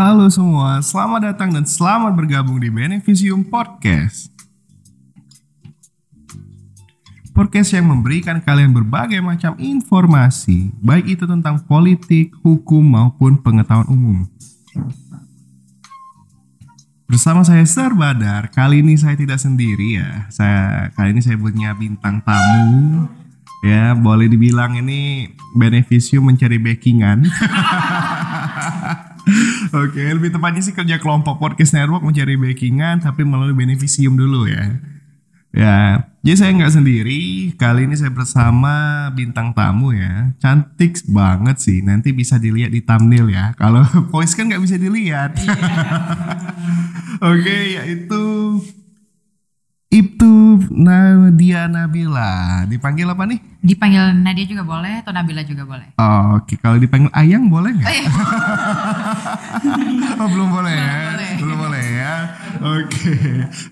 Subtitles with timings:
[0.00, 4.32] Halo semua, selamat datang dan selamat bergabung di Beneficium Podcast.
[7.36, 14.24] Podcast yang memberikan kalian berbagai macam informasi, baik itu tentang politik, hukum, maupun pengetahuan umum.
[17.04, 20.32] Bersama saya Sir Badar, kali ini saya tidak sendiri ya.
[20.32, 23.04] Saya kali ini saya punya bintang tamu.
[23.60, 27.28] Ya, boleh dibilang ini Beneficium mencari backingan.
[29.70, 34.82] Oke, lebih tepatnya sih kerja kelompok podcast network mencari backingan tapi melalui beneficium dulu ya.
[35.50, 37.50] Ya, jadi saya nggak sendiri.
[37.58, 40.30] Kali ini saya bersama bintang tamu ya.
[40.38, 41.82] Cantik banget sih.
[41.82, 43.50] Nanti bisa dilihat di thumbnail ya.
[43.58, 43.82] Kalau
[44.14, 45.34] voice kan nggak bisa dilihat.
[47.34, 48.22] Oke, yaitu
[49.90, 52.62] Ibtu Nadia Nabila.
[52.62, 53.42] Dipanggil apa nih?
[53.58, 55.90] Dipanggil Nadia juga boleh atau Nabila juga boleh.
[55.98, 57.90] Oh, Oke, kalau dipanggil Ayang boleh nggak?
[60.22, 60.94] oh, belum boleh ya.
[61.42, 62.14] Belum boleh ya.
[62.62, 63.14] Oke.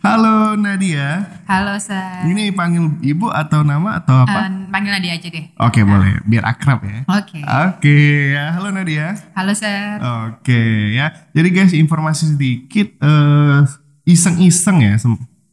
[0.02, 1.38] Halo Nadia.
[1.46, 2.26] Halo Sir.
[2.26, 4.50] Ini panggil ibu atau nama atau apa?
[4.50, 5.54] Eh, panggil Nadia aja deh.
[5.54, 6.18] Oke, boleh.
[6.26, 7.06] Biar akrab ya.
[7.14, 7.46] Oke.
[7.46, 7.98] Oke,
[8.34, 8.58] ya.
[8.58, 9.14] Halo Nadia.
[9.38, 10.02] Halo Sir.
[10.02, 11.14] Oke, ya.
[11.30, 13.62] Jadi guys, informasi sedikit eh
[14.02, 14.98] iseng-iseng ya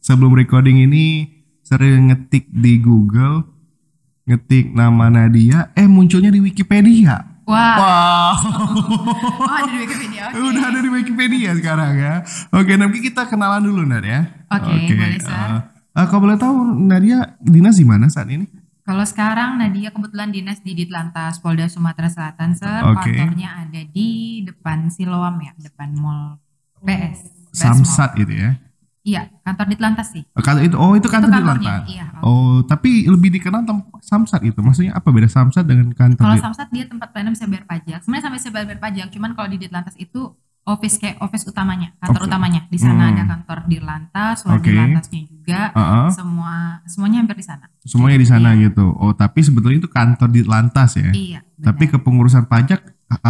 [0.06, 1.26] sebelum recording ini
[1.66, 3.42] sering ngetik di Google
[4.22, 7.42] ngetik nama Nadia eh munculnya di Wikipedia.
[7.46, 7.74] Wah.
[7.78, 8.34] Wow.
[9.46, 10.22] Oh ada di Wikipedia.
[10.34, 10.38] Oke.
[10.42, 12.14] Udah ada di Wikipedia sekarang ya.
[12.54, 14.46] Oke, nanti kita kenalan dulu Nad ya.
[14.50, 15.30] Oke, boleh, Sir.
[15.30, 15.58] eh,
[15.98, 16.54] eh, kalau boleh tahu
[16.86, 18.46] Nadia dinas di mana saat ini?
[18.86, 22.82] Kalau sekarang Nadia kebetulan dinas di Ditlantas Polda Sumatera Selatan Sir.
[22.94, 23.14] Oke.
[23.14, 26.38] Kantornya ada di depan Siloam ya, depan Mall
[26.82, 27.50] PS.
[27.54, 28.65] Samsat itu ya.
[29.06, 30.26] Iya, kantor Ditlantas sih.
[30.28, 31.86] Oh, Kantor itu oh itu kantor di kantornya, Lantas.
[31.88, 32.06] iya.
[32.18, 34.58] Oh, tapi lebih dikenal tem- Samsat itu.
[34.58, 37.98] Maksudnya apa beda Samsat dengan kantor Kalau di- Samsat dia tempat pelayanan bisa bayar pajak.
[38.02, 40.34] Sebenarnya sampai bisa bayar pajak, cuman kalau di Ditlantas itu
[40.64, 42.28] office kayak office utamanya, kantor Oke.
[42.28, 42.60] utamanya.
[42.66, 43.12] Di sana Hmm.
[43.12, 44.70] ada kantor Dirlantas, Wali Oke.
[44.74, 45.60] Lantasnya juga.
[45.70, 47.66] Heeh, Semua semuanya hampir di sana.
[47.80, 48.62] semuanya di sana Iya.
[48.66, 48.86] gitu.
[48.92, 51.08] Oh, tapi sebetulnya itu kantor di Lantas ya.
[51.08, 51.40] Iya.
[51.56, 51.92] Tapi benar.
[51.94, 52.82] kepengurusan pajak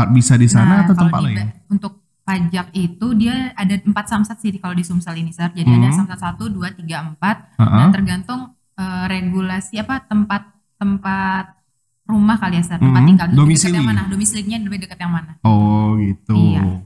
[0.09, 1.53] bisa di sana Nah, atau tempat di- lain?
[1.69, 5.49] Untuk pajak itu dia ada empat samsat sih kalau di Sumsel ini, Sir.
[5.49, 5.97] Jadi ada Hmm.
[5.97, 7.55] samsat satu, dua, tiga, empat.
[7.55, 7.71] Heeh.
[7.71, 8.41] Nah, tergantung
[8.77, 10.43] eh, regulasi apa tempat
[10.77, 11.57] tempat
[12.05, 12.77] rumah kali ya, Sir.
[12.77, 13.73] Tempat Hmm, tinggal domisili.
[13.73, 14.05] yang mana?
[14.05, 15.39] Domisilinya lebih dekat yang mana?
[15.41, 16.35] Oh, gitu.
[16.35, 16.85] Iya.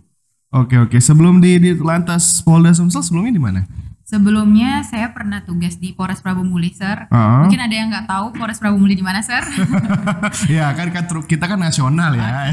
[0.53, 0.97] Oke, oke.
[0.97, 3.61] Sebelum di di Lantas Polda Sumsel sebelumnya di mana?
[4.11, 7.07] Sebelumnya saya pernah tugas di Polres Prabu Muli, Sir.
[7.07, 7.41] Heeh.
[7.47, 9.39] Mungkin ada yang nggak tahu Polres Prabu Muli di mana, Sir?
[10.59, 12.51] ya, kan kan kita kan nasional ya.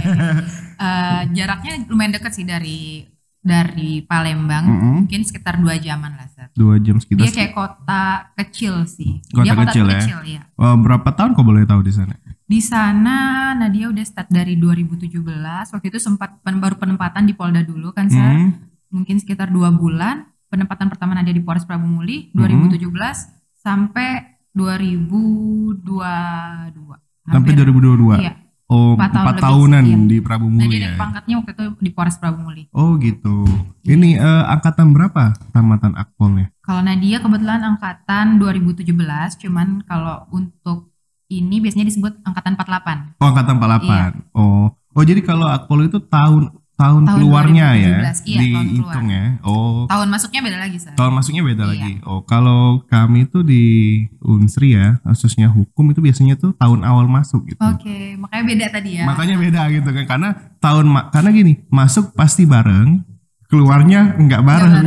[0.77, 3.09] Eh, jaraknya lumayan dekat sih dari
[3.41, 4.69] dari Palembang.
[4.69, 4.95] Mm-mm.
[5.09, 6.53] Mungkin sekitar dua jaman lah, Sir.
[6.53, 7.25] Dua jam sekitar.
[7.25, 8.03] Dia kayak kota
[8.37, 9.17] kecil sih.
[9.33, 9.97] Kota Dia kota kecil ya?
[9.97, 10.41] kecil ya.
[10.61, 12.13] Oh, berapa tahun kau boleh tahu di sana?
[12.47, 15.73] Di sana Nadia udah start dari 2017.
[15.73, 18.21] Waktu itu sempat pen- baru penempatan di Polda dulu kan, Sir.
[18.21, 18.61] Hmm.
[18.93, 20.36] Mungkin sekitar dua bulan.
[20.47, 22.39] Penempatan pertama Nadia di Polres Prabu Muli Hmm.
[22.39, 26.97] 2017 sampai 2022.
[27.23, 28.15] Sampai Hampir- 2022.
[28.17, 28.33] Iya.
[28.67, 29.95] Oh, Empat tahun empat lebih, tahunan iya.
[30.05, 30.89] di Prabu Muli naik ya.
[30.99, 32.67] pangkatnya waktu itu di Polres Prabu Muli.
[32.69, 33.45] Oh, gitu.
[33.81, 36.51] Ini eh, angkatan berapa tamatan akpolnya?
[36.59, 40.91] Kalau Nadia kebetulan angkatan 2017, cuman kalau untuk
[41.29, 43.15] ini biasanya disebut angkatan 48.
[43.17, 44.13] Oh, angkatan 48.
[44.33, 44.69] Oh.
[44.91, 49.25] Oh, jadi kalau akpol itu tahun tahun, Tahun keluarnya 2017, ya, iya, dihitung ya.
[49.41, 50.93] Oh, Tahun masuknya beda lagi, Sir.
[50.93, 51.71] tahun masuknya beda Iya.
[51.73, 51.93] lagi.
[52.05, 53.65] Oh, kalau kami tuh di
[54.21, 57.57] Unsri ya, khususnya hukum itu biasanya tuh tahun awal masuk gitu.
[57.59, 59.03] Oke, makanya beda tadi ya.
[59.03, 63.01] Makanya beda gitu kan karena tahun karena gini, masuk pasti bareng,
[63.47, 64.85] keluarnya nggak Nggak bareng.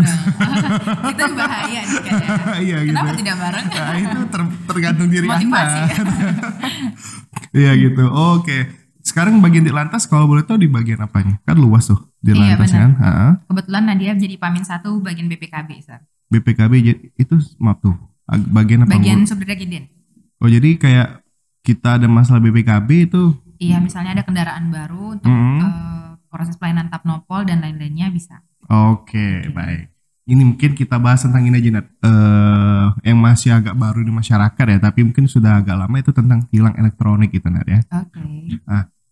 [1.11, 2.37] itu bahaya nih kayaknya.
[2.61, 2.95] Iya gitu.
[2.95, 3.67] Kenapa tidak bareng?
[3.67, 5.79] Nah, itu ter- tergantung diri Motivasi.
[5.81, 5.91] Anda.
[7.51, 8.05] Iya gitu.
[8.07, 8.80] Oke.
[9.11, 11.43] Sekarang bagian di lantas kalau boleh tahu di bagian apanya?
[11.43, 12.95] Kan luas tuh di Iya, lantas kan.
[12.95, 13.11] Ha?
[13.43, 15.99] Kebetulan Nadia jadi pamin satu bagian BPKB, Sir.
[16.31, 16.73] BPKB
[17.17, 17.99] itu maaf tuh.
[18.25, 18.95] ag- Bagian apa?
[18.95, 19.91] Bagian subregiden.
[20.39, 21.27] Oh jadi kayak
[21.61, 25.59] kita ada masalah BPKB itu Iya, misalnya ada kendaraan baru untuk Mhm.
[25.61, 28.47] eh, proses pelayanan tapnopol dan lain-lainnya bisa.
[28.65, 29.91] Oke, baik.
[30.25, 31.87] Ini mungkin kita bahas tentang ini aja, Nat.
[32.01, 36.47] Eh, yang masih agak baru di masyarakat ya, tapi mungkin sudah agak lama itu tentang
[36.47, 37.83] tilang elektronik gitu, Nat ya.
[37.91, 38.63] Oke.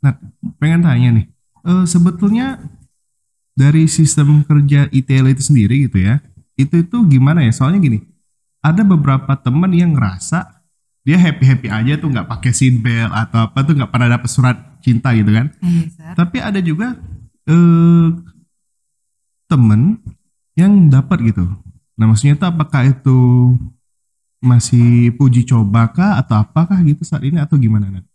[0.04, 0.16] Nat,
[0.62, 1.26] pengen tanya nih.
[1.66, 2.62] Eh, sebetulnya
[3.58, 6.22] dari sistem kerja ITL itu sendiri gitu ya,
[6.54, 7.50] itu itu gimana ya?
[7.50, 7.98] Soalnya gini,
[8.62, 10.58] ada beberapa teman yang ngerasa
[11.02, 14.30] dia happy happy aja tuh nggak pakai seat belt atau apa tuh nggak pernah dapet
[14.30, 15.50] surat cinta gitu kan?
[15.64, 16.12] Iya, Sir.
[16.14, 16.94] Tapi ada juga
[17.48, 18.08] eh,
[19.48, 19.96] temen
[20.52, 21.48] yang dapat gitu.
[21.98, 23.18] Nah maksudnya itu apakah itu
[24.38, 28.06] masih puji coba kah atau apakah gitu saat ini atau gimana Nat?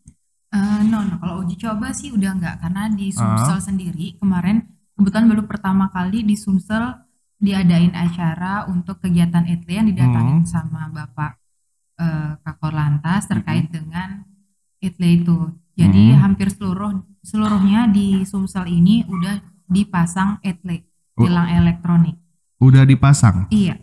[0.54, 1.18] Eh, no, no.
[1.18, 3.10] Kalau uji coba sih udah enggak karena di.
[3.10, 4.62] Sumsel sendiri kemarin
[4.94, 6.94] kebetulan baru pertama kali di Sumsel
[7.42, 10.48] diadain acara untuk kegiatan etle yang didatangin Hmm.
[10.48, 11.42] sama Bapak
[11.94, 14.22] eh, Kakor Lantas terkait dengan
[14.78, 15.38] etle itu.
[15.74, 16.22] Jadi Hmm.
[16.22, 21.26] hampir seluruh seluruhnya di Sumsel ini udah dipasang etle Oh.
[21.26, 22.18] tilang elektronik.
[22.58, 23.76] Udah dipasang Iya,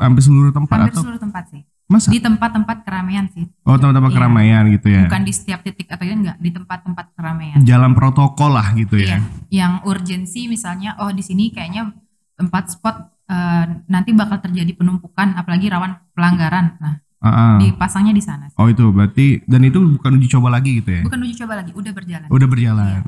[0.00, 1.67] hampir seluruh tempat hampir atau seluruh tempat sih.
[1.88, 2.12] Masa?
[2.12, 3.48] Di tempat-tempat keramaian sih.
[3.64, 4.16] oh tempat-tempat Iya.
[4.16, 5.02] keramaian gitu ya.
[5.08, 7.58] Bukan di setiap titik atau enggak, di tempat-tempat keramaian.
[7.60, 9.18] Jalan protokol lah gitu Iya, ya.
[9.50, 11.90] yang urgensi misalnya, oh di sini kayaknya
[12.34, 12.96] tempat spot
[13.26, 16.76] eh, nanti bakal terjadi penumpukan, apalagi rawan pelanggaran.
[16.78, 17.56] Nah, Ah, ah.
[17.58, 18.46] dipasangnya di sana.
[18.54, 21.02] Oh itu berarti dan itu bukan uji coba lagi gitu ya?
[21.02, 22.28] Bukan uji coba lagi, udah berjalan.
[22.30, 22.86] Udah berjalan.
[22.86, 23.00] Iya.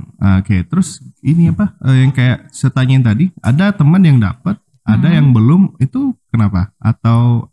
[0.43, 0.89] Oke, terus
[1.21, 5.15] ini apa eh, yang kayak setanyain tadi, ada teman yang dapat, ada Hmm.
[5.15, 6.75] yang belum, itu kenapa?
[6.77, 7.49] Atau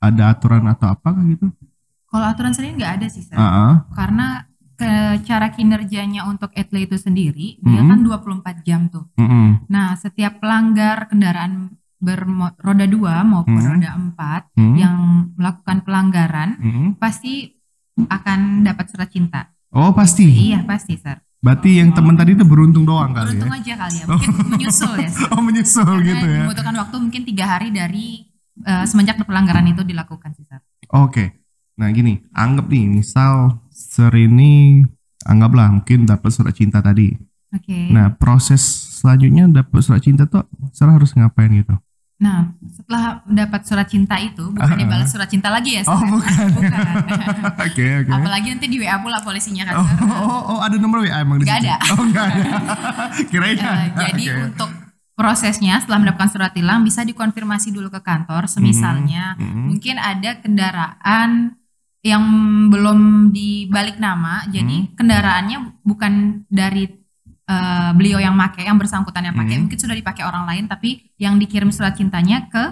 [0.00, 1.52] ada aturan atau apa gitu?
[2.06, 3.36] Kalau aturan sendiri nggak ada sih, Sir.
[3.36, 3.72] Ah, ah.
[3.92, 4.42] Karena
[4.74, 4.90] ke
[5.22, 7.86] cara kinerjanya untuk etle itu sendiri, dia Mhm.
[7.86, 9.06] kan 24 jam tuh.
[9.14, 9.68] Mm-mm.
[9.68, 13.70] Nah, setiap pelanggar kendaraan berroda dua maupun Mhm.
[13.70, 14.72] roda empat Hmm.
[14.74, 14.96] yang
[15.36, 16.88] melakukan pelanggaran Mm-mm.
[16.96, 17.52] pasti
[18.00, 19.52] akan dapat surat cinta.
[19.70, 20.24] Oh pasti.
[20.24, 21.20] Iya pasti, Sir.
[21.38, 23.60] Berarti yang teman tadi itu beruntung doang kali Beruntung ya?
[23.60, 25.08] aja kali ya, mungkin menyusul ya.
[25.08, 25.28] Sir.
[25.30, 26.40] Oh menyusul Karena gitu ya?
[26.42, 28.06] Membutuhkan waktu mungkin tiga hari dari
[28.62, 30.44] eh, semenjak pelanggaran itu dilakukan sih.
[30.90, 31.38] Oke.
[31.76, 34.84] Nah gini, anggap nih, misal Ser ini
[35.22, 37.12] anggaplah mungkin dapat surat cinta tadi.
[37.50, 37.88] Oke.
[37.88, 38.60] Nah proses
[38.94, 41.72] selanjutnya dapat surat cinta tuh Ser harus ngapain gitu?
[42.20, 44.92] Nah, setelah mendapat surat cinta itu, bukannya Ah.
[44.92, 45.88] balas surat cinta lagi ya?
[45.88, 46.36] Oh bukan.
[46.52, 46.84] Bukan.
[47.64, 48.12] Oke oke.
[48.12, 50.04] Apalagi nanti di WA pula polisinya kan, Oh, Sir.
[50.20, 51.56] oh, oh, ada nomor WA emang di situ?
[51.64, 51.80] ada.
[51.96, 52.44] Oh enggak ada.
[53.24, 53.72] Kirain ada.
[54.04, 54.40] jadi Oke.
[54.52, 54.70] untuk
[55.20, 59.68] prosesnya setelah mendapatkan surat tilang bisa dikonfirmasi dulu ke kantor semisalnya Mhm.
[59.68, 61.60] mungkin ada kendaraan
[62.00, 62.24] yang
[62.68, 64.96] belum dibalik nama jadi Hmm.
[64.96, 66.12] kendaraannya bukan
[66.48, 66.88] dari
[67.44, 69.66] eh, beliau yang pakai yang bersangkutan yang pakai Hmm.
[69.66, 72.62] mungkin sudah dipakai orang lain tapi yang dikirim surat cintanya ke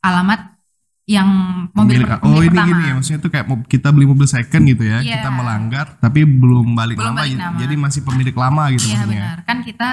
[0.00, 0.58] alamat
[1.06, 1.30] yang
[1.70, 4.62] mobil, Pemilik- per- oh ini pertama gini ya maksudnya tuh kayak kita beli mobil second
[4.66, 5.14] gitu ya Iya.
[5.16, 7.56] kita melanggar tapi belum balik Belum nama, balik jadi- nama.
[7.56, 9.88] jadi masih pemilik lama gitu Iya maksudnya benar kan kita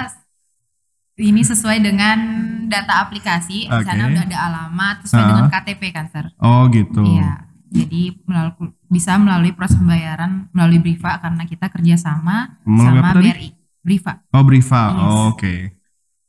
[1.18, 2.18] ini sesuai dengan
[2.66, 5.28] data aplikasi di sana udah ada alamat sesuai Ah.
[5.30, 7.32] dengan KTP kan sir oh gitu Iya,
[7.68, 8.54] jadi melalui,
[8.86, 13.16] bisa melalui proses pembayaran melalui Briva karena kita kerjasama Melalui sama?
[13.16, 13.48] BRI.
[13.80, 14.12] Briva.
[14.28, 15.00] oh Briva Yes.
[15.00, 15.54] oh, oke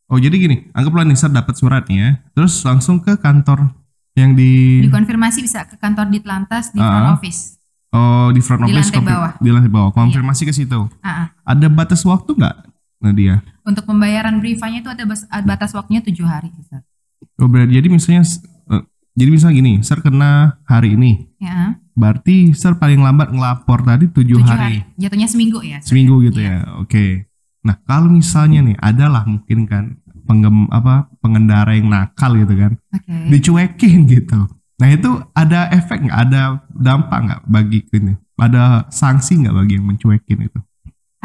[0.07, 3.73] oh jadi gini anggaplah nih Sar dapat suratnya terus langsung ke kantor
[4.13, 6.87] yang di Dikonfirmasi bisa ke kantor Ditlantas di Ah.
[6.87, 7.59] front office.
[7.89, 9.31] oh di front Di office lantai konfir- bawah.
[9.35, 11.27] di lantai bawah konfirmasi ke situ Ah, ah.
[11.45, 12.55] ada batas waktu nggak
[12.97, 15.03] Nadia Untuk pembayaran Brivanya itu ada
[15.41, 16.49] batas waktunya tujuh hari.
[16.63, 16.81] Sir.
[17.37, 18.23] oh berarti jadi misalnya
[18.71, 18.83] eh,
[19.13, 24.41] jadi misalnya gini Sar kena hari ini Ya, berarti Sar paling lambat ngelapor tadi tujuh
[24.41, 24.81] hari.
[24.81, 24.97] hari.
[24.97, 25.77] Jatuhnya seminggu ya.
[25.79, 25.93] Sir.
[25.93, 26.65] seminggu gitu Iya.
[26.65, 27.05] ya oke
[27.61, 33.13] nah kalau misalnya nih adalah mungkin kan penggem apa pengendara yang nakal gitu kan Oke.
[33.29, 34.39] dicuekin gitu
[34.75, 39.85] nah itu ada efek nggak ada dampak nggak bagi ini ada sanksi nggak bagi yang
[39.85, 40.59] mencuekin itu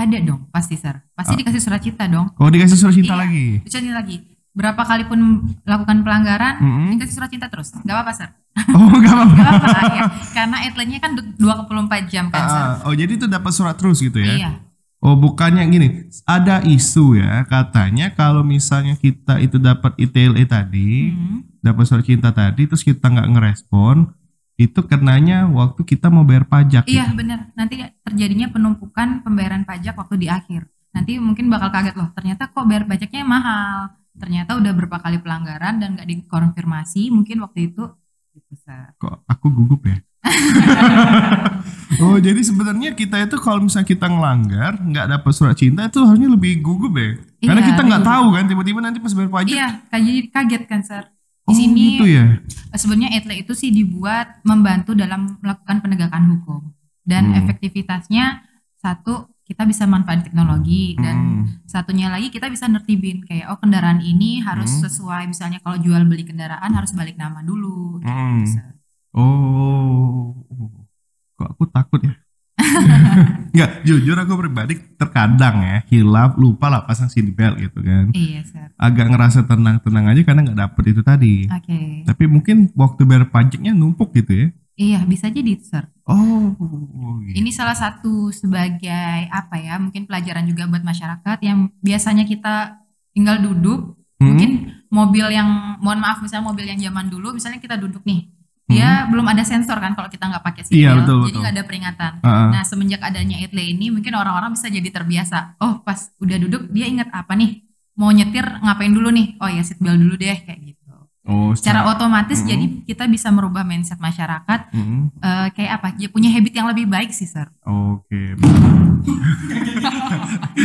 [0.03, 0.99] Ada dong, pasti Sir.
[1.13, 1.39] Pasti Ah.
[1.39, 2.27] dikasih surat cinta dong.
[2.33, 3.21] oh dikasih surat cinta Iya.
[3.21, 4.17] lagi Bisa nih lagi.
[4.53, 5.19] Berapa kali pun
[5.61, 6.89] melakukan pelanggaran, Mm-mm.
[6.93, 7.73] dikasih surat cinta terus.
[7.73, 8.29] Gak apa-apa, Sir.
[8.69, 10.03] oh nggak apa-apa Gak apa-apa, ya.
[10.31, 12.61] Karena etlenya kan 24 jam kan, Sir.
[12.61, 14.51] Ah, oh jadi itu dapat surat terus gitu ya Iya.
[14.99, 15.89] Oh bukannya gini,
[16.25, 21.43] ada isu ya katanya kalau misalnya kita itu dapat ITLE tadi, Hmm.
[21.59, 24.15] dapat surat cinta tadi, terus kita nggak ngerespon,
[24.69, 26.87] itu kenanya waktu kita mau bayar pajak.
[26.87, 27.19] Iya gitu.
[27.19, 27.51] benar.
[27.59, 30.69] Nanti terjadinya penumpukan pembayaran pajak waktu di akhir.
[30.93, 32.09] Nanti mungkin bakal kaget loh.
[32.13, 33.97] Ternyata kok bayar pajaknya mahal.
[34.13, 37.09] Ternyata udah berapa kali pelanggaran dan nggak dikonfirmasi.
[37.11, 37.85] Mungkin waktu itu
[38.33, 38.55] gitu.
[38.99, 39.99] Kok aku gugup ya?
[42.03, 46.31] oh jadi sebenarnya kita itu kalau misalnya kita ngelanggar nggak dapat surat cinta itu harusnya
[46.31, 47.19] lebih gugup ya?
[47.43, 49.53] Karena Iya, kita nggak tahu kan tiba-tiba nanti pas bayar pajak.
[49.53, 49.69] Iya,
[50.31, 51.12] kaget kan, Sir.
[51.43, 52.39] Di oh sini gitu ya?
[52.73, 56.61] sebenarnya etle itu sih dibuat membantu dalam melakukan penegakan hukum.
[57.03, 57.39] Dan Hmm.
[57.43, 58.47] efektivitasnya
[58.79, 61.45] satu kita bisa manfaat teknologi dan Hmm.
[61.67, 64.87] satunya lagi kita bisa nertibin kayak oh kendaraan ini harus Hmm.
[64.87, 68.47] sesuai misalnya kalau jual beli kendaraan harus balik nama dulu gitu, Hmm.
[68.47, 68.79] Sir.
[69.13, 70.47] Oh,
[71.35, 72.15] kok aku takut ya?
[73.53, 78.09] Enggak, jujur aku pribadi terkadang ya hilaf lupa lah pasang seat belt gitu kan.
[78.17, 78.69] Iya, Sir.
[78.81, 81.35] Agak ngerasa tenang-tenang aja karena nggak dapet itu tadi.
[81.53, 82.09] Oke.
[82.09, 84.49] Tapi mungkin waktu bayar pajaknya numpuk gitu ya.
[84.73, 85.85] Iya, bisa jadi, Sir.
[86.09, 86.57] Oh,
[87.29, 87.37] gitu.
[87.37, 89.77] Ini salah satu sebagai apa ya?
[89.77, 92.81] Mungkin pelajaran juga buat masyarakat yang biasanya kita
[93.13, 94.39] tinggal duduk, Hmm?
[94.39, 94.51] mungkin
[94.87, 98.31] mobil yang mohon maaf misalnya mobil yang zaman dulu misalnya kita duduk nih.
[98.71, 100.83] Dia belum ada sensor kan kalau kita nggak pakai seatbelt, Hmm.
[100.83, 102.13] Iya, betul, jadi nggak ada peringatan.
[102.25, 102.49] Ah, ah.
[102.55, 105.61] Nah, semenjak adanya etle ini mungkin orang-orang bisa jadi terbiasa.
[105.61, 107.63] Oh, pas udah duduk dia ingat apa nih?
[107.93, 110.72] mau nyetir ngapain dulu nih oh ya seatbelt dulu deh kayak gitu
[111.23, 112.49] Oh, secara otomatis Mhm.
[112.51, 115.07] jadi kita bisa merubah mindset masyarakat Mm-mm.
[115.17, 118.35] eh, kayak apa dia punya habit yang lebih baik sih sir Oke.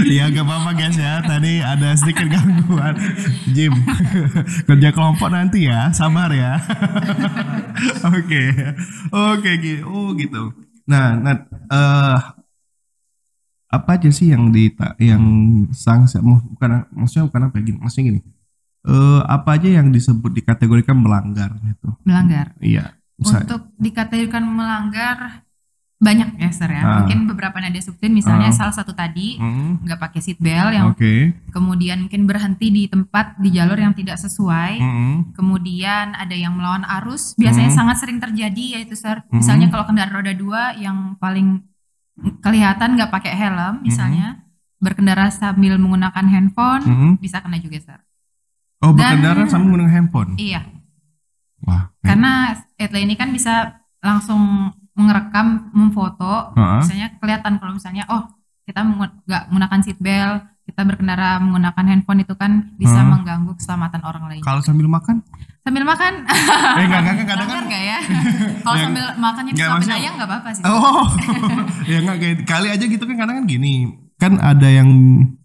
[0.07, 1.21] Iya gak apa-apa guys ya.
[1.21, 2.93] Tadi ada sedikit gangguan.
[3.49, 3.73] Jim,
[4.69, 5.89] kerja kelompok nanti ya.
[5.89, 6.61] Sabar ya.
[8.13, 8.41] Oke.
[9.09, 9.83] Oke gitu.
[9.87, 10.53] Oh gitu.
[10.85, 12.17] Nah, nah eh
[13.67, 14.71] apa aja sih yang di
[15.01, 15.23] yang
[15.75, 17.77] sanksi bukan maksudnya bukan apa ya gini.
[17.81, 18.21] Maksudnya gini.
[18.87, 21.91] Eh apa aja yang disebut dikategorikan melanggar gitu.
[22.01, 22.95] melanggar Iya.
[23.13, 23.43] Bisa.
[23.43, 25.43] untuk dikategorikan melanggar
[25.97, 27.01] banyak ya sir ya Ah.
[27.01, 28.55] mungkin beberapa nada sebutin misalnya Ah.
[28.55, 31.33] salah satu tadi Mm, nggak pakai seat belt yang Oke.
[31.49, 36.85] kemudian mungkin berhenti di tempat di jalur yang tidak sesuai Mm, kemudian ada yang melawan
[37.01, 37.79] arus biasanya Hmm.
[37.81, 39.41] sangat sering terjadi yaitu sir Hmm.
[39.41, 41.65] misalnya kalau kendaraan roda dua yang paling
[42.39, 43.41] kelihatan nggak pakai Hmm.
[43.41, 44.27] helm misalnya
[44.77, 47.11] berkendara sambil menggunakan handphone mm.
[47.17, 47.99] bisa kena juga sir
[48.79, 50.31] Oh Dan- berkendara sambil menggunakan handphone.
[50.35, 50.61] iya
[51.59, 51.89] Wah.
[51.99, 52.31] karena
[52.75, 56.79] etle ini kan bisa langsung mengerekam memfoto Heeh.
[56.79, 58.29] misalnya kelihatan kalau misalnya oh
[58.63, 63.15] kita nggak menggunakan seat belt kita berkendara menggunakan handphone itu kan bisa Hmm.
[63.15, 65.23] mengganggu keselamatan orang lain Kalau sambil makan?
[65.59, 67.63] sambil makan Eh enggak enggak enggak kan.
[67.65, 67.99] nggak ya
[68.63, 71.03] kalau sambil makannya disuapin maksudnya- ayam nggak apa-apa sih Oh.
[71.89, 73.89] ya enggak kayak kali aja gitu kan kadang kan gini.
[74.17, 74.89] Kan ada yang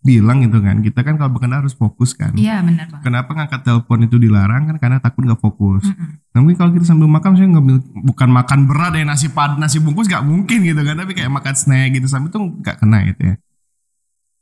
[0.01, 0.81] bilang gitu kan.
[0.81, 2.33] Kita kan kalau berkendara harus fokus kan.
[2.35, 5.85] iya benar banget Kenapa ngangkat telepon itu dilarang kan karena takut nggak fokus.
[5.85, 6.25] Mm-mm.
[6.33, 7.77] Nah, mungkin kalau kita sambil makan saya ngambil
[8.09, 11.53] bukan makan berat ya nasi pad nasi bungkus nggak mungkin gitu kan tapi kayak makan
[11.53, 13.35] snack gitu sambil tuh nggak kena gitu ya.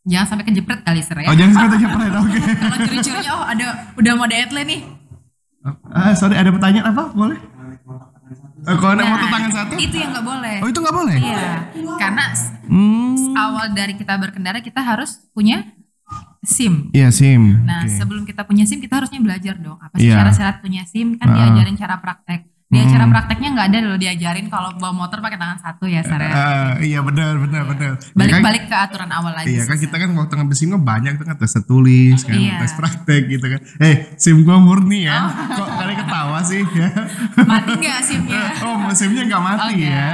[0.01, 2.39] jangan sampai kejepret kali ser ya Oh jangan sampai terjepret oke.
[2.63, 3.67] kalau curi-curinya oh ada
[3.99, 4.81] udah mau etle nih
[5.93, 7.37] Ah sorry ada pertanyaan apa boleh?
[8.63, 9.73] Eh, kalau naik Nah, motor tangan satu?
[9.79, 11.17] itu yang nggak boleh Oh itu nggak boleh?
[11.17, 11.53] iya
[11.97, 12.25] karena
[12.65, 13.17] Hmm.
[13.35, 15.65] awal dari kita berkendara kita harus punya
[16.43, 17.63] SIM Iya sim.
[17.63, 17.95] Nah, Oke.
[17.95, 19.79] sebelum kita punya SIM, kita harusnya belajar dong.
[19.79, 20.19] Apa sih Iya.
[20.19, 21.15] syarat-syarat punya SIM?
[21.15, 21.35] Kan Ah.
[21.39, 22.50] diajarin cara praktek.
[22.71, 22.87] Di Hmm.
[22.87, 26.17] acara prakteknya nggak ada loh diajarin kalau bawa motor pakai tangan satu ya, Sar.
[26.17, 26.31] ya.
[26.31, 27.91] Ah, iya benar benar benar.
[27.91, 29.51] Ya kan- Balik-balik ke aturan awal lagi.
[29.51, 32.63] Iya kan kita kan waktu ngambil SIM kan banyak tuh kan tes tertulis kan, Iya.
[32.63, 33.61] tes praktek gitu kan.
[33.81, 35.19] Eh, SIM gua murni ya.
[35.21, 35.31] Oh.
[35.57, 36.89] Kok kalian ketawa sih ya?
[37.43, 38.43] Mati nggak SIM-nya?
[38.65, 40.07] oh, SIM-nya nggak mati Oh, ya.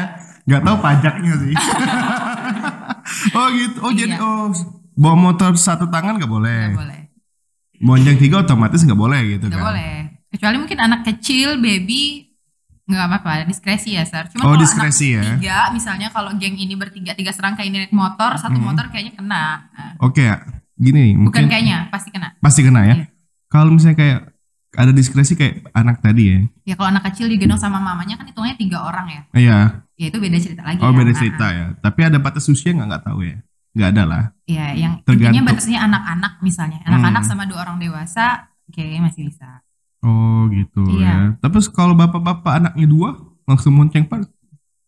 [0.43, 1.55] Nggak tahu pajaknya sih.
[3.37, 3.79] oh gitu.
[3.81, 4.23] Oh jadi Iya.
[4.23, 4.49] oh
[4.95, 6.73] bawa motor satu tangan nggak boleh.
[6.73, 7.01] Nggak boleh.
[7.77, 9.67] Bonceng tiga otomatis nggak boleh gitu Nggak kan.
[9.69, 9.93] boleh.
[10.27, 12.26] Kecuali mungkin anak kecil, baby,
[12.87, 13.31] nggak apa-apa.
[13.45, 14.31] Diskresi ya, Sar.
[14.31, 15.23] Cuma Oh, kalau diskresi anak ya.
[15.37, 18.67] tiga, misalnya kalau geng ini bertiga, tiga serangkai ini naik motor, satu Hmm.
[18.67, 19.67] motor kayaknya kena.
[19.69, 20.39] Nah, Oke ya.
[20.73, 22.37] Gini nih, bukan kayaknya, pasti kena.
[22.37, 22.95] pasti kena ya.
[22.95, 23.07] Iya.
[23.47, 24.21] Kalau misalnya kayak
[24.77, 26.39] ada diskresi kayak anak tadi ya.
[26.63, 29.23] Ya kalau anak kecil digendong sama mamanya kan hitungannya tiga orang ya.
[29.33, 29.59] Iya.
[29.97, 30.85] Ya itu beda cerita lagi.
[30.85, 30.95] Oh ya.
[30.95, 31.67] beda Nah, cerita ya.
[31.81, 33.41] Tapi ada batas usia nggak nggak tahu ya.
[33.73, 34.25] Nggak ada lah.
[34.45, 35.33] Ya, yang Tergantung.
[35.33, 36.79] intinya batasnya anak-anak misalnya.
[36.85, 37.31] Anak-anak Hmm.
[37.31, 38.27] sama dua orang dewasa
[38.69, 39.65] kayaknya masih bisa.
[40.07, 41.35] Oh gitu Iya.
[41.35, 41.43] ya.
[41.43, 43.11] Tapi kalau bapak-bapak anaknya dua
[43.43, 44.23] langsung monceng pak.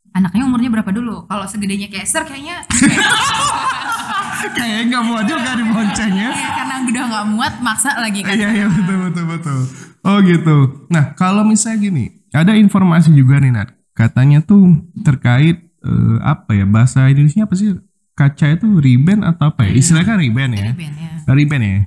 [0.09, 1.27] Anaknya umurnya berapa dulu?
[1.27, 2.63] Kalau segedenya kayak Ser kayaknya
[4.55, 6.29] Kayaknya nggak muat juga di moncengnya.
[6.31, 8.35] ya karena udah nggak muat maksa lagi kan.
[8.35, 9.59] Iya iya betul betul betul.
[10.07, 10.57] Oh gitu.
[10.89, 13.75] Nah kalau misalnya gini, ada informasi juga nih Nat.
[13.93, 17.75] Katanya tuh terkait eh, apa ya bahasa Indonesia apa sih?
[18.15, 19.75] Kaca itu riben atau apa ya?
[19.75, 20.63] Istilahnya kan riben ya.
[20.63, 21.11] Dari band ya.
[21.29, 21.79] Riben ya.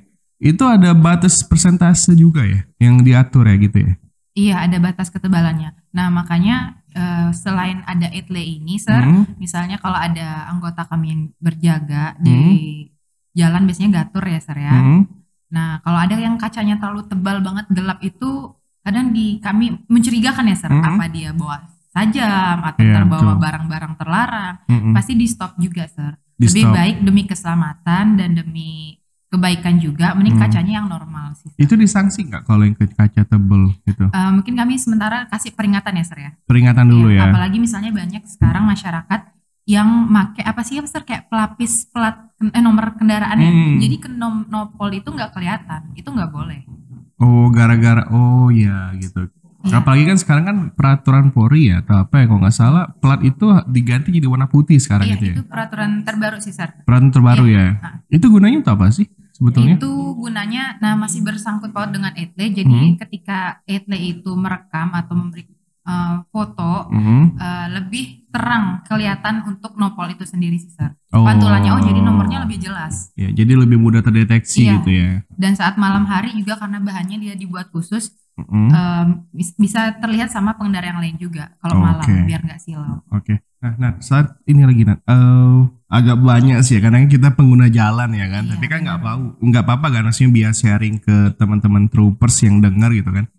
[0.42, 3.94] Itu ada batas persentase juga ya yang diatur ya gitu ya.
[4.34, 5.78] Iya ada batas ketebalannya.
[5.94, 9.24] Nah makanya eh, selain ada etle ini Ser, Hmm.
[9.38, 12.90] misalnya kalau ada anggota kami yang berjaga di
[13.32, 14.76] jalan biasanya gatur ya Ser ya.
[14.76, 15.08] Hmm.
[15.52, 20.56] Nah, kalau ada yang kacanya terlalu tebal banget gelap itu kadang di kami mencurigakan ya,
[20.56, 20.84] Sir, Mhm.
[20.84, 21.60] apa dia bawa
[21.92, 24.54] sajam atau Iya, terbawa barang-barang terlarang.
[24.66, 24.96] Mm-mm.
[24.96, 26.16] Pasti di stop juga, Sir.
[26.34, 26.76] Di Lebih stop.
[26.76, 28.96] baik demi keselamatan dan demi
[29.32, 30.44] kebaikan juga, mending Hmm.
[30.44, 31.48] kacanya yang normal sih.
[31.56, 34.06] Itu disanksi nggak kalau yang kaca tebel gitu?
[34.06, 36.32] Eh, mungkin kami sementara kasih peringatan ya, Sir ya.
[36.44, 37.24] Peringatan dulu ya.
[37.24, 39.22] Iya, Apalagi misalnya banyak sekarang masyarakat
[39.64, 43.48] yang make apa sih, Sir, kayak pelapis plat eh, nomor kendaraannya.
[43.48, 43.78] Hmm.
[43.80, 46.68] Jadi ke nom- nopol itu nggak kelihatan, itu nggak boleh.
[47.16, 49.32] Oh gara-gara oh ya gitu.
[49.62, 49.78] Iya.
[49.78, 53.46] Apalagi kan sekarang kan peraturan Polri ya atau apa ya kalau nggak salah plat itu
[53.70, 55.34] diganti jadi warna putih sekarang Iya, gitu ya.
[55.38, 56.82] itu peraturan terbaru sih, Sar.
[56.82, 57.62] Peraturan terbaru Iya.
[57.62, 57.70] ya.
[57.78, 57.94] Nah.
[58.10, 59.06] Itu gunanya untuk apa sih
[59.42, 59.76] sebetulnya?
[59.82, 62.54] Itu gunanya, nah masih bersangkut paut dengan etle.
[62.54, 62.98] Jadi Hmm.
[63.02, 65.50] ketika etle itu merekam atau memberi
[65.82, 67.42] eh, foto, Mhm.
[67.42, 70.70] eh, lebih terang kelihatan untuk nopol itu sendiri sih.
[71.10, 71.26] Oh.
[71.26, 73.10] Pantulannya, oh jadi nomornya lebih jelas.
[73.18, 74.78] Ya, jadi lebih mudah terdeteksi Iya.
[74.78, 75.26] gitu ya.
[75.34, 78.70] Dan saat malam hari juga karena bahannya dia dibuat khusus, Mhm.
[78.70, 82.30] em, bis- bisa terlihat sama pengendara yang lain juga kalau malam Oke.
[82.30, 83.02] biar nggak silau.
[83.10, 83.42] Oke.
[83.62, 88.10] Nah, nah saat ini lagi Nat, eh, agak banyak sih ya karena kita pengguna jalan
[88.18, 88.44] ya kan.
[88.50, 89.10] Iya, Tapi kan nggak benar.
[89.14, 93.30] tahu, nggak apa-apa kan maksudnya biar sharing ke teman-teman troopers yang dengar gitu kan.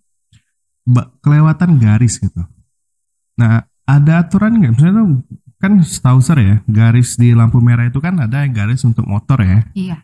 [0.87, 2.38] Ba- kelewatan garis gitu.
[3.35, 4.73] Nah, ada aturan nggak?
[4.79, 5.09] Misalnya tuh,
[5.59, 9.43] kan setahu saya ya, garis di lampu merah itu kan ada yang garis untuk motor
[9.43, 9.67] ya.
[9.75, 9.99] Iya.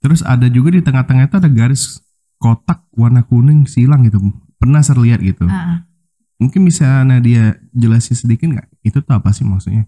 [0.00, 2.00] Terus ada juga di tengah-tengah itu ada garis
[2.40, 4.16] kotak warna kuning silang gitu.
[4.56, 5.44] Pernah saya lihat gitu.
[5.44, 5.78] Ah, ah.
[6.40, 8.68] Mungkin bisa Nadia jelasin sedikit nggak?
[8.80, 9.84] Itu tuh apa sih maksudnya?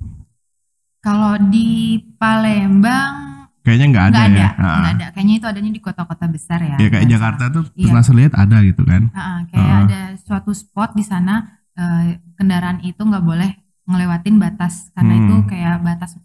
[1.01, 3.33] Kalau di Palembang
[3.63, 4.51] Kayaknya nggak ada nggak ada, ya.
[4.59, 5.07] nggak ada.
[5.15, 6.75] Kayaknya itu adanya di kota-kota besar ya.
[6.77, 7.87] Ya kayak Jakarta tuh Iya.
[7.89, 9.03] pernah saya lihat ada gitu kan.
[9.11, 11.35] Ah, ah, kayak ada suatu spot di sana
[11.73, 13.49] eh, kendaraan itu nggak boleh
[13.89, 15.23] ngelewatin batas karena Hmm.
[15.25, 16.21] itu kayak batas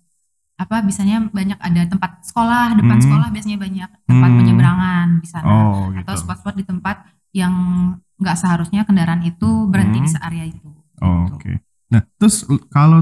[0.58, 3.06] apa biasanya banyak ada tempat sekolah depan Hmm.
[3.06, 4.38] sekolah biasanya banyak tempat Hmm.
[4.38, 6.04] penyeberangan di sana Oh gitu.
[6.04, 7.06] atau spot-spot di tempat
[7.38, 7.54] yang
[8.18, 10.24] nggak seharusnya kendaraan itu berhenti di Hmm.
[10.24, 10.68] area itu.
[10.98, 11.34] Oh, Gitu.
[11.36, 11.52] Oke.
[11.88, 13.00] Nah terus kalau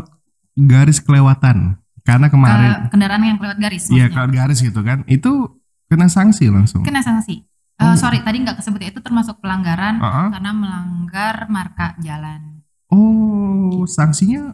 [0.53, 5.31] garis kelewatan karena Ke kemarin kendaraan yang lewat garis Iya kalau garis gitu kan itu
[5.85, 6.81] kena sanksi langsung.
[6.81, 7.43] Kena sanksi.
[7.75, 7.93] Eh, Oh.
[7.93, 10.27] sorry tadi nggak kesebut ya, itu termasuk pelanggaran Ah, ah.
[10.31, 12.59] karena melanggar marka jalan.
[12.87, 14.51] Oh sanksinya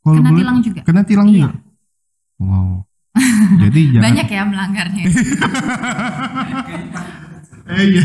[0.00, 0.80] kalau Kena boleh tilang juga.
[0.82, 1.44] kena tilang Iya.
[1.44, 1.50] juga.
[2.38, 2.84] Wow.
[3.58, 4.04] Jadi jangan.
[4.04, 5.04] Banyak ya melanggarnya.
[7.64, 8.04] Eh, iya.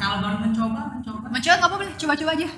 [0.00, 1.26] Kalau baru mencoba, mencoba.
[1.28, 2.48] Mencoba nggak boleh, coba-coba aja.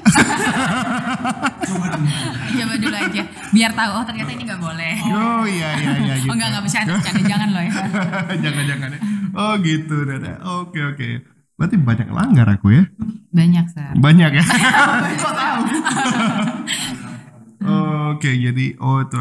[2.47, 4.95] coba dulu aja, biar tahu oh ternyata ini nggak boleh.
[5.11, 6.31] Oh iya iya iya gitu.
[6.31, 7.73] Oh enggak enggak bercanda, bercanda jangan loh ya.
[8.47, 9.01] jangan jangan ya.
[9.35, 10.33] Oh gitu Dada.
[10.63, 11.09] Oke oke.
[11.59, 12.85] Berarti banyak langgar aku ya.
[13.35, 13.93] Banyak sir.
[13.99, 14.45] Banyak ya.
[15.27, 15.61] Kok tahu?
[18.15, 19.19] Oke jadi oh itu.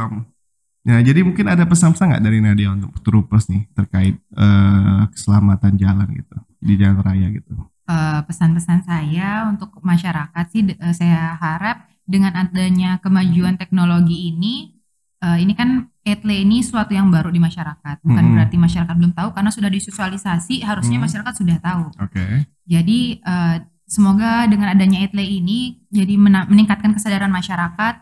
[0.85, 6.05] Nah jadi mungkin ada pesan-pesan nggak dari Nadia untuk troopers nih terkait eh, keselamatan jalan
[6.13, 7.53] gitu di jalan raya gitu.
[7.85, 14.73] Eh, pesan-pesan saya untuk masyarakat sih, eh, saya harap dengan adanya kemajuan teknologi ini,
[15.21, 18.01] eh, ini kan etle ini suatu yang baru di masyarakat.
[18.01, 18.33] Bukan Mm-mm.
[18.37, 21.05] berarti masyarakat belum tahu karena sudah disosialisasi, harusnya Mm.
[21.05, 21.85] masyarakat sudah tahu.
[22.01, 22.25] Oke.
[22.65, 27.95] Jadi eh, semoga dengan adanya etle ini jadi meningkatkan kesadaran masyarakat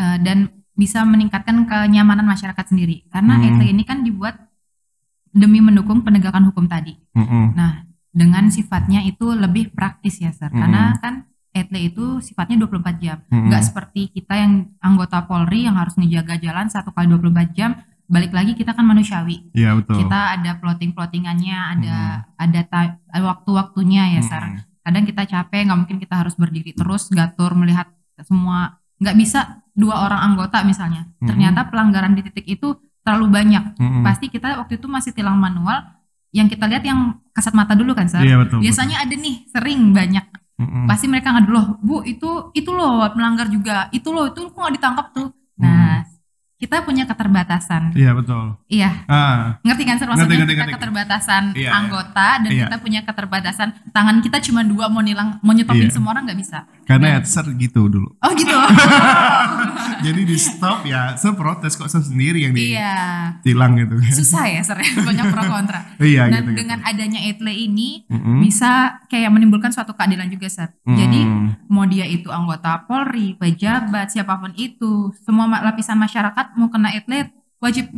[0.00, 3.04] eh, dan bisa meningkatkan kenyamanan masyarakat sendiri.
[3.12, 3.44] Karena Hmm.
[3.52, 4.48] etle ini kan dibuat
[5.28, 6.96] demi mendukung penegakan hukum tadi.
[7.12, 7.52] Mm-mm.
[7.52, 10.50] Nah, dengan sifatnya itu lebih praktis ya, Sir.
[10.50, 10.60] Hmm.
[10.60, 11.14] Karena kan
[11.50, 13.18] etle itu sifatnya 24 jam.
[13.26, 13.50] Mm-mm.
[13.50, 17.70] Nggak seperti kita yang anggota Polri yang harus ngejaga jalan satu kali 24 jam.
[18.10, 19.54] Balik lagi kita kan manusiawi.
[19.54, 20.02] Iya betul.
[20.02, 21.96] Kita ada plotting-plottingannya, ada
[22.34, 24.42] ada ta- waktu-waktunya ya, Sir.
[24.82, 27.86] Kadang kita capek, nggak mungkin kita harus berdiri terus gatur melihat
[28.26, 28.82] semua.
[28.98, 31.06] Nggak bisa dua orang anggota misalnya.
[31.22, 31.30] Hmm.
[31.30, 32.74] Ternyata pelanggaran di titik itu
[33.06, 33.78] terlalu banyak.
[33.78, 34.02] Mm-mm.
[34.02, 35.99] Pasti kita waktu itu masih tilang manual.
[36.30, 38.22] Yang kita lihat yang kasat mata dulu kan, Sir.
[38.22, 38.62] Iya betul.
[38.62, 40.24] Biasanya ada nih, sering banyak.
[40.30, 40.38] betul.
[40.60, 40.84] Mm-mm.
[40.84, 43.88] Pasti mereka ngadu loh, Bu, itu itu loh melanggar juga.
[43.96, 45.28] Itu loh, itu kok nggak ditangkap tuh.
[45.56, 46.04] Nah,
[46.60, 47.96] kita punya keterbatasan.
[47.96, 48.52] Iya betul.
[48.68, 49.56] Iya, Ah.
[49.62, 50.04] ngerti kan Sir?
[50.04, 50.74] Maksudnya Ngerti, ngerti, kita ngerti.
[50.76, 51.70] keterbatasan Iya, iya.
[51.72, 52.60] anggota dan Iya.
[52.62, 55.96] kita punya keterbatasan tangan kita cuma dua mau nilang mau nyetopin Iya.
[55.96, 56.68] semua orang nggak bisa.
[56.84, 57.24] Karena Iya.
[57.24, 58.12] Ser gitu dulu.
[58.14, 58.52] Oh gitu.
[60.00, 62.92] Jadi di stop ya, Ser protes kok Ser sendiri yang iya.
[63.38, 64.12] ditilang gitu kan.
[64.12, 64.76] Susah ya Sir,
[65.08, 65.80] banyak pro kontra.
[65.96, 66.60] Iya Dan gitu.
[66.60, 68.40] dengan adanya etle ini Mm-mm.
[68.40, 70.68] bisa kayak menimbulkan suatu keadilan juga Sir.
[70.82, 71.68] Jadi Mm.
[71.68, 77.30] mau dia itu anggota Polri, pejabat, siapa pun itu, semua lapisan masyarakat mau kena atlet
[77.60, 77.90] wajib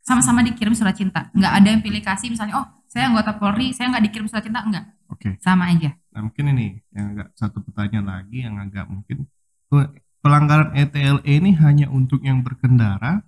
[0.00, 1.28] sama-sama dikirim surat cinta.
[1.36, 4.64] Nggak ada yang pilih kasih misalnya, oh saya anggota Polri, saya nggak dikirim surat cinta,
[4.64, 4.84] enggak.
[5.10, 5.38] Oke.
[5.42, 5.94] Sama aja.
[6.10, 9.30] Nah mungkin ini yang agak satu pertanyaan lagi yang agak mungkin
[9.70, 13.22] Pe- pelanggaran ETLE ini hanya untuk yang berkendara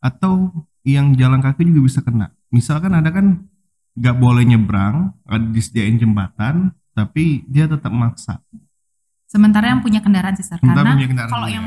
[0.00, 0.50] atau
[0.82, 2.32] yang jalan kaki juga bisa kena.
[2.48, 3.46] Misalkan ada kan
[3.92, 8.40] nggak boleh nyebrang, ada disediain jembatan, tapi dia tetap maksa.
[9.28, 11.66] Sementara yang punya kendaraan sih, Karena punya kendaraan kalau yang.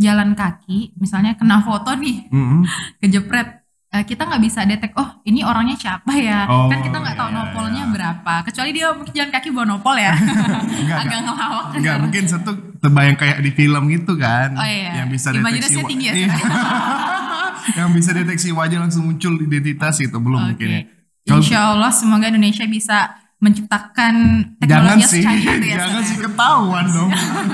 [0.00, 2.64] Jalan kaki, misalnya kena foto nih, Mm-mm.
[3.04, 3.60] kejepret,
[3.92, 6.48] eh, kita nggak bisa detek, oh ini orangnya siapa ya?
[6.48, 7.92] Oh, kan kita nggak tahu iya, nopolnya iya.
[7.92, 8.34] berapa.
[8.48, 10.16] Kecuali dia mungkin jalan kaki bawa nopol ya.
[10.80, 11.64] Enggak, Agak ngelawak.
[11.76, 12.02] Enggak, Sir.
[12.02, 14.56] mungkin satu terbayang kayak di film gitu kan.
[14.56, 15.04] Oh, iya.
[15.04, 16.32] Yang bisa deteksi tinggi ya, Iya.
[17.78, 20.82] yang bisa deteksi wajah langsung muncul identitas itu belum mungkin ya.
[21.28, 24.14] Insya Allah semoga Indonesia bisa menciptakan
[24.58, 25.76] Jangan teknologi yang sih, itu ya.
[25.78, 26.22] jangan Sir, sih ya.
[26.28, 27.10] ketahuan dong.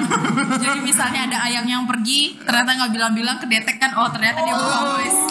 [0.63, 4.81] Jadi misalnya ada ayam yang pergi, ternyata nggak bilang-bilang kedetek kan, oh ternyata dia bukan
[4.93, 5.17] guys.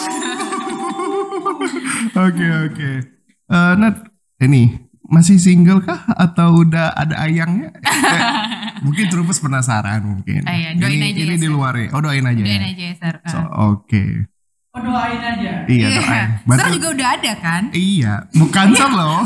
[2.18, 2.90] Oke oke.
[3.46, 3.96] Eh, Nat,
[4.38, 4.72] ini
[5.04, 7.70] masih single kah atau udah ada ayangnya?
[8.06, 8.22] Eh,
[8.82, 10.40] mungkin terus penasaran mungkin.
[10.42, 11.88] Ah, iya, doain ini, aja ini ya, di luar ya.
[11.90, 12.38] Oh doain aja.
[12.38, 12.70] Doain ya?
[12.70, 13.14] aja ya, Sir.
[13.24, 13.46] So, Ah.
[13.66, 14.04] Oke.
[14.70, 15.52] Oh doain aja.
[15.64, 16.04] Iya doain.
[16.04, 17.62] Sir Berarti- juga udah ada kan?
[17.72, 19.20] Iya, bukan Sir loh.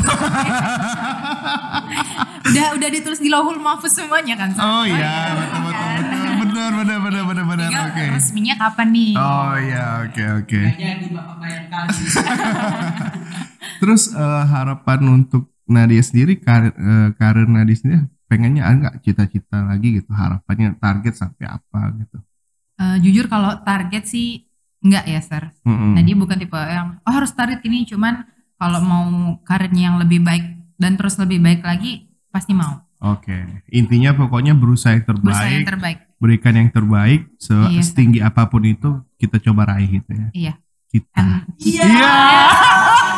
[2.51, 4.51] Udah udah ditulis di lauhul mahfuz semuanya kan?
[4.51, 4.61] Sir?
[4.61, 6.19] Oh iya, betul betul betul.
[6.41, 8.05] Benar benar benar benar benar Oke.
[8.17, 9.13] resminya kapan nih?
[9.15, 10.61] Oh ya oke oke.
[10.61, 11.95] Nggak jadi bapak bayar kali.
[13.81, 19.59] Terus eh, harapan untuk Nadia sendiri karir, eh, karir Nadia sendiri pengennya ada nggak cita-cita
[19.63, 22.17] lagi gitu harapannya target sampai apa gitu.
[22.81, 24.47] Eh, jujur kalau target sih
[24.81, 25.43] enggak ya, Sir.
[25.61, 25.93] Mm-mm.
[25.93, 28.25] Nah dia bukan tipe yang oh harus target ini, cuman
[28.57, 29.05] kalau mau
[29.45, 32.81] karirnya yang lebih baik dan terus lebih baik lagi pasti mau.
[32.99, 33.33] Oke,
[33.67, 35.97] intinya pokoknya berusaha yang terbaik, Berusaha yang terbaik.
[36.17, 40.27] berikan yang terbaik se Iya, setinggi apa pun itu kita coba raih gitu ya.
[40.31, 40.53] Iya.
[40.87, 41.13] Kita.
[41.15, 41.85] Kan Iya.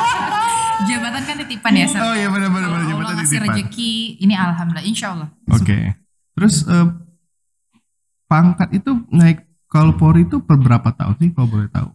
[0.84, 2.00] jabatan kan titipan ya, Sir.
[2.00, 3.56] Oh iya benar-benar Kalau benar Allah jabatan ngasih titipan.
[3.56, 5.30] rezeki, ini alhamdulillah, insya Allah.
[5.50, 5.80] Oke.
[6.34, 6.88] Terus eh,
[8.26, 11.90] pangkat itu naik kalau Polri itu per berapa tahun sih kalau boleh tahu?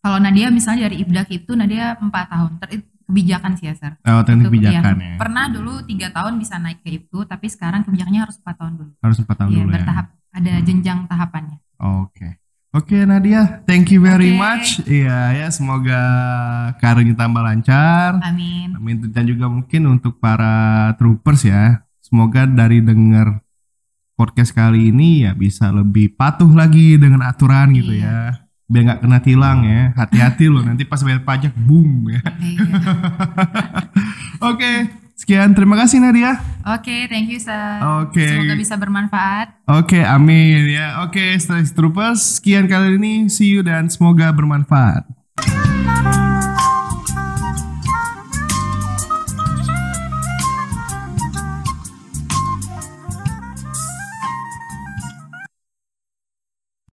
[0.00, 2.50] Kalau Nadia misalnya dari Ibdak itu Nadia 4 tahun.
[2.58, 3.92] Ter- kebijakan sih ya, Sir.
[4.00, 5.06] Oh, teknik Itu, kebijakan iya.
[5.06, 5.16] ya.
[5.18, 8.92] Pernah dulu tiga tahun bisa naik ke itu, tapi sekarang kebijakannya harus 4 tahun dulu.
[8.98, 9.74] Harus empat tahun Iya, dulu ya.
[9.76, 10.06] bertahap.
[10.30, 11.58] Ada jenjang tahapannya.
[11.76, 12.38] Oke.
[12.70, 14.38] Oke Nadia, thank you very Oke.
[14.38, 14.66] much.
[14.86, 16.00] Iya ya, semoga
[16.78, 18.22] karirnya tambah lancar.
[18.22, 18.78] Amin.
[18.78, 21.82] Amin dan juga mungkin untuk para troopers ya.
[21.98, 23.42] Semoga dari dengar
[24.14, 28.06] podcast kali ini ya bisa lebih patuh lagi dengan aturan gitu Iya.
[28.06, 28.18] ya.
[28.70, 29.90] Biar nggak kena tilang ya.
[29.98, 32.22] Hati-hati loh nanti pas bayar pajak boom ya.
[32.38, 32.64] Iya.
[34.54, 34.72] Oke,
[35.18, 36.38] sekian terima kasih Nadia.
[36.62, 37.82] Oke, thank you, Sir.
[38.06, 38.22] Oke.
[38.22, 39.58] Semoga bisa bermanfaat.
[39.66, 41.02] Oke, amin ya.
[41.02, 43.26] Oke, Stress Troopers, sekian kali ini.
[43.26, 45.02] See you dan semoga bermanfaat.